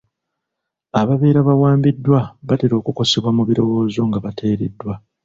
Ababeera 0.99 1.39
bawambiddwa 1.47 2.19
batera 2.47 2.75
okukosebwa 2.77 3.29
mu 3.37 3.43
birowoozo 3.49 4.01
nga 4.09 4.17
bateereddwa. 4.25 4.93